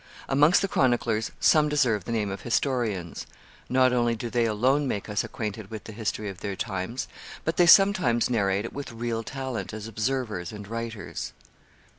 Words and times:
Amongst 0.27 0.63
the 0.63 0.67
chroniclers 0.67 1.31
some 1.39 1.69
deserve 1.69 2.05
the 2.05 2.11
name 2.11 2.31
of 2.31 2.41
historians; 2.41 3.27
not 3.69 3.93
only 3.93 4.15
do 4.15 4.31
they 4.31 4.45
alone 4.45 4.87
make 4.87 5.07
us 5.07 5.23
acquainted 5.23 5.69
with 5.69 5.83
the 5.83 5.91
history 5.91 6.27
of 6.27 6.39
their 6.39 6.55
times, 6.55 7.07
but 7.45 7.57
they 7.57 7.67
sometimes 7.67 8.27
narrate 8.27 8.65
it 8.65 8.73
with 8.73 8.91
real 8.91 9.21
talent 9.21 9.73
as 9.75 9.87
observers 9.87 10.51
and 10.51 10.67
writers. 10.67 11.33